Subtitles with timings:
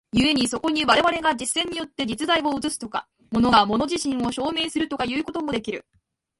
[0.11, 5.85] 故にそこに我々が実践によって実在を映すとか、物が物自身を証明するとかいうこともできる。